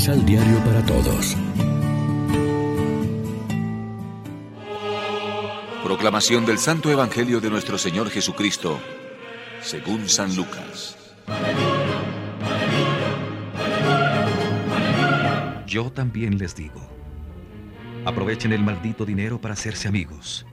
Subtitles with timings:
[0.00, 1.36] Misal Diario para Todos.
[5.84, 8.80] Proclamación del Santo Evangelio de nuestro Señor Jesucristo,
[9.60, 10.96] según San Lucas.
[15.66, 16.80] Yo también les digo,
[18.06, 20.46] aprovechen el maldito dinero para hacerse amigos,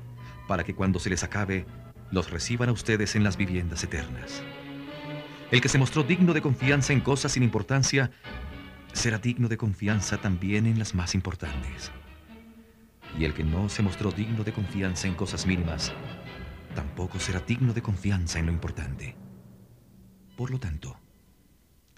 [0.49, 1.65] para que cuando se les acabe,
[2.11, 4.43] los reciban a ustedes en las viviendas eternas.
[5.51, 8.11] El que se mostró digno de confianza en cosas sin importancia,
[8.93, 11.91] será digno de confianza también en las más importantes.
[13.17, 15.93] Y el que no se mostró digno de confianza en cosas mínimas,
[16.75, 19.15] tampoco será digno de confianza en lo importante.
[20.35, 20.99] Por lo tanto,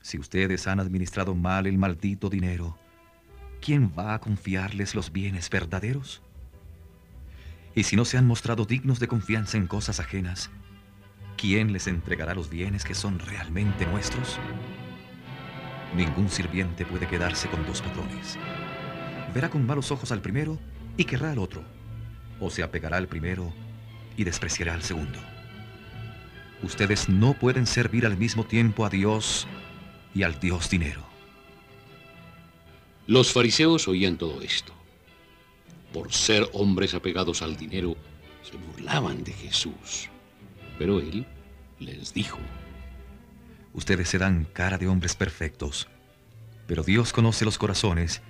[0.02, 2.78] si ustedes han administrado mal el maldito dinero,
[3.62, 6.22] ¿quién va a confiarles los bienes verdaderos?
[7.76, 10.50] Y si no se han mostrado dignos de confianza en cosas ajenas,
[11.38, 14.40] ¿quién les entregará los bienes que son realmente nuestros?
[15.96, 18.38] Ningún sirviente puede quedarse con dos patrones.
[19.34, 20.60] Verá con malos ojos al primero
[20.98, 21.64] y querrá al otro,
[22.40, 23.52] o se apegará al primero
[24.18, 25.20] y despreciará al segundo.
[26.62, 29.48] Ustedes no pueden servir al mismo tiempo a Dios
[30.14, 31.04] y al Dios dinero.
[33.08, 34.74] Los fariseos oían todo esto.
[35.94, 37.96] Por ser hombres apegados al dinero,
[38.44, 40.10] se burlaban de Jesús.
[40.78, 41.26] Pero él
[41.80, 42.38] les dijo,
[43.80, 45.88] Ustedes se dan cara de hombres perfectos,
[46.68, 48.22] pero Dios conoce los corazones,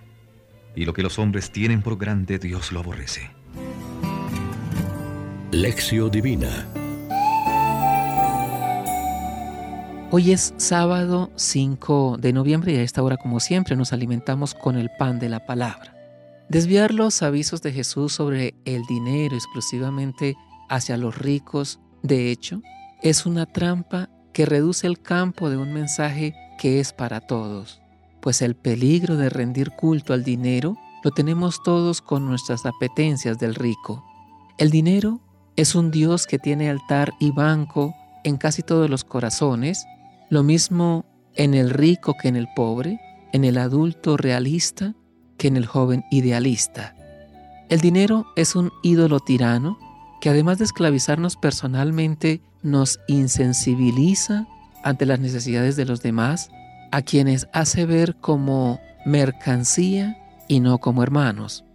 [0.75, 3.31] y lo que los hombres tienen por grande Dios lo aborrece.
[5.51, 6.67] Lección Divina
[10.11, 14.77] Hoy es sábado 5 de noviembre y a esta hora, como siempre, nos alimentamos con
[14.77, 15.95] el pan de la palabra.
[16.47, 20.35] Desviar los avisos de Jesús sobre el dinero exclusivamente
[20.69, 22.61] hacia los ricos de hecho,
[23.01, 27.81] es una trampa que reduce el campo de un mensaje que es para todos,
[28.21, 33.53] pues el peligro de rendir culto al dinero lo tenemos todos con nuestras apetencias del
[33.53, 34.01] rico.
[34.57, 35.19] El dinero
[35.57, 39.85] es un Dios que tiene altar y banco en casi todos los corazones,
[40.29, 41.03] lo mismo
[41.35, 43.01] en el rico que en el pobre,
[43.33, 44.95] en el adulto realista
[45.37, 46.95] que en el joven idealista.
[47.67, 49.77] El dinero es un ídolo tirano
[50.21, 54.47] que además de esclavizarnos personalmente, nos insensibiliza
[54.83, 56.49] ante las necesidades de los demás,
[56.91, 61.65] a quienes hace ver como mercancía y no como hermanos.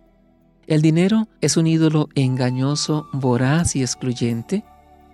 [0.66, 4.64] El dinero es un ídolo engañoso, voraz y excluyente,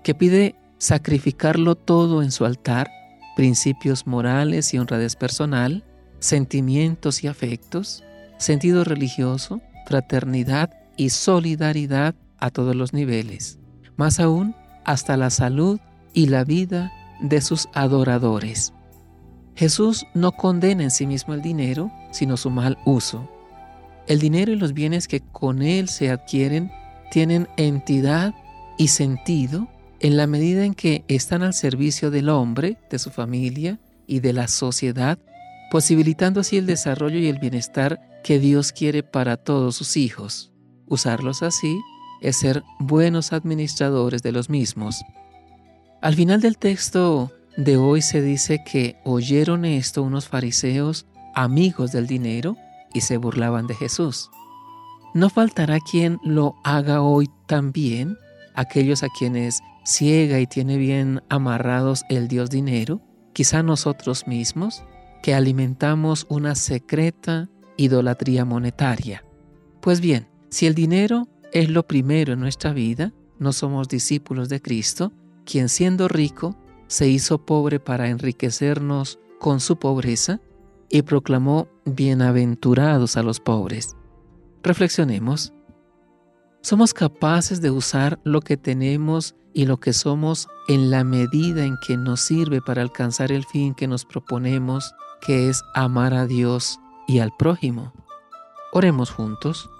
[0.03, 2.91] que pide sacrificarlo todo en su altar,
[3.37, 5.84] principios morales y honradez personal,
[6.20, 8.04] sentimientos y afectos,
[8.38, 13.58] sentido religioso, fraternidad y solidaridad a todos los niveles,
[13.97, 14.54] más aún
[14.85, 15.81] hasta la salud
[16.13, 18.73] y la vida de sus adoradores.
[19.55, 23.29] Jesús no condena en sí mismo el dinero, sino su mal uso.
[24.07, 26.73] El dinero y los bienes que con él se adquieren
[27.11, 28.35] tienen entidad
[28.79, 29.69] y sentido
[30.01, 34.33] en la medida en que están al servicio del hombre, de su familia y de
[34.33, 35.19] la sociedad,
[35.71, 40.53] posibilitando así el desarrollo y el bienestar que Dios quiere para todos sus hijos.
[40.87, 41.79] Usarlos así
[42.20, 45.03] es ser buenos administradores de los mismos.
[46.00, 52.06] Al final del texto de hoy se dice que oyeron esto unos fariseos amigos del
[52.06, 52.56] dinero
[52.94, 54.31] y se burlaban de Jesús.
[55.14, 58.16] No faltará quien lo haga hoy también,
[58.54, 63.00] aquellos a quienes ciega y tiene bien amarrados el Dios dinero,
[63.32, 64.84] quizá nosotros mismos,
[65.22, 69.25] que alimentamos una secreta idolatría monetaria.
[69.81, 74.61] Pues bien, si el dinero es lo primero en nuestra vida, no somos discípulos de
[74.61, 75.12] Cristo,
[75.44, 76.56] quien siendo rico
[76.87, 80.41] se hizo pobre para enriquecernos con su pobreza
[80.88, 83.97] y proclamó bienaventurados a los pobres.
[84.62, 85.53] Reflexionemos.
[86.62, 91.76] ¿Somos capaces de usar lo que tenemos y lo que somos en la medida en
[91.87, 96.79] que nos sirve para alcanzar el fin que nos proponemos, que es amar a Dios
[97.08, 97.93] y al prójimo?
[98.73, 99.70] Oremos juntos.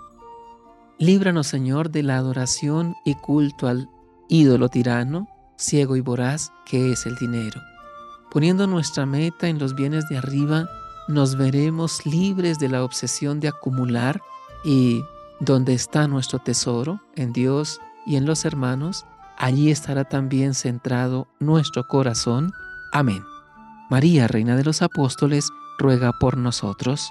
[1.01, 3.89] Líbranos, Señor, de la adoración y culto al
[4.29, 7.59] ídolo tirano, ciego y voraz que es el dinero.
[8.31, 10.69] Poniendo nuestra meta en los bienes de arriba,
[11.09, 14.21] nos veremos libres de la obsesión de acumular
[14.63, 15.03] y
[15.41, 19.07] donde está nuestro tesoro, en Dios y en los hermanos,
[19.39, 22.53] allí estará también centrado nuestro corazón.
[22.93, 23.25] Amén.
[23.89, 25.49] María, Reina de los Apóstoles,
[25.79, 27.11] ruega por nosotros.